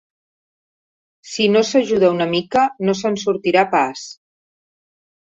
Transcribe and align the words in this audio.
Si 1.33 1.47
no 1.57 1.61
s'ajuda 1.73 2.11
una 2.15 2.29
mica, 2.33 2.65
no 2.91 2.99
se'n 3.05 3.23
sortirà 3.29 3.67
pas. 3.79 4.11